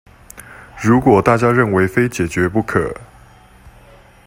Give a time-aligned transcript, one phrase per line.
[0.81, 2.91] 如果大家認為非解決不可